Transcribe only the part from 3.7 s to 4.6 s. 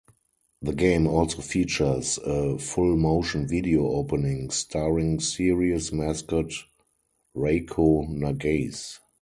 opening,